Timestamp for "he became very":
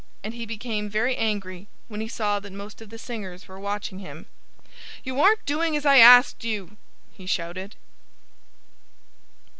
0.33-1.15